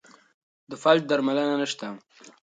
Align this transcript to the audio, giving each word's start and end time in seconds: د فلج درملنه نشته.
د 0.69 0.71
فلج 0.81 1.03
درملنه 1.09 1.55
نشته. 1.61 1.87